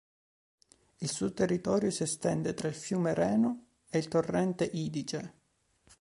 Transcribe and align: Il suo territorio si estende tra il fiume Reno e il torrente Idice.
Il 0.97 1.11
suo 1.11 1.31
territorio 1.31 1.91
si 1.91 2.01
estende 2.01 2.55
tra 2.55 2.67
il 2.67 2.73
fiume 2.73 3.13
Reno 3.13 3.65
e 3.87 3.99
il 3.99 4.07
torrente 4.07 4.63
Idice. 4.65 5.33